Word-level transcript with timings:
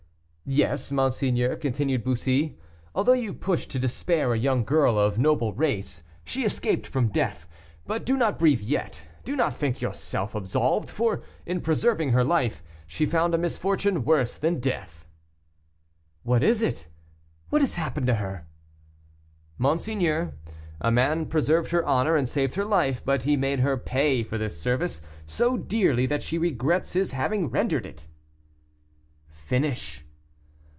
"Yes, 0.53 0.91
monseigneur," 0.91 1.55
continued 1.55 2.03
Bussy, 2.03 2.57
"although 2.93 3.13
you 3.13 3.33
pushed 3.33 3.71
to 3.71 3.79
despair 3.79 4.33
a 4.33 4.37
young 4.37 4.65
girl 4.65 4.99
of 4.99 5.17
noble 5.17 5.53
race, 5.53 6.03
she 6.25 6.43
escaped 6.43 6.85
from 6.85 7.07
death; 7.07 7.47
but 7.87 8.05
do 8.05 8.17
not 8.17 8.37
breathe 8.37 8.59
yet, 8.59 9.01
do 9.23 9.37
not 9.37 9.55
think 9.55 9.79
yourself 9.79 10.35
absolved, 10.35 10.89
for, 10.89 11.21
in 11.45 11.61
preserving 11.61 12.09
her 12.09 12.25
life, 12.25 12.65
she 12.85 13.05
found 13.05 13.33
a 13.33 13.37
misfortune 13.37 14.03
worse 14.03 14.37
than 14.37 14.59
death." 14.59 15.07
"What 16.23 16.43
is 16.43 16.61
it? 16.61 16.89
what 17.49 17.61
has 17.61 17.75
happened 17.75 18.07
to 18.07 18.15
her?" 18.15 18.45
"Monseigneur, 19.57 20.33
a 20.81 20.91
man 20.91 21.27
preserved 21.27 21.71
her 21.71 21.85
honor 21.85 22.17
and 22.17 22.27
saved 22.27 22.55
her 22.55 22.65
life, 22.65 23.01
but 23.05 23.23
he 23.23 23.37
made 23.37 23.61
her 23.61 23.77
pay 23.77 24.21
for 24.21 24.37
this 24.37 24.59
service 24.59 25.01
so 25.25 25.55
dearly 25.55 26.05
that 26.07 26.23
she 26.23 26.37
regrets 26.37 26.91
his 26.91 27.13
having 27.13 27.49
rendered 27.49 27.85
it." 27.85 28.05
"Finish." 29.29 30.03